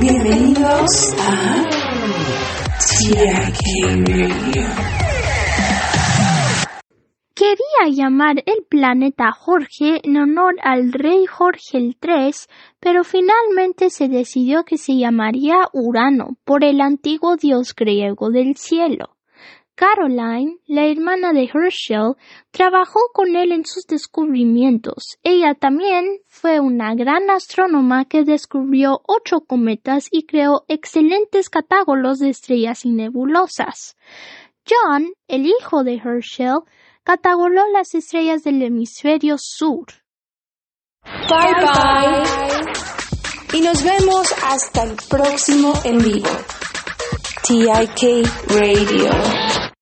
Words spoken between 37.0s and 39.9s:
catalogó las estrellas del hemisferio sur.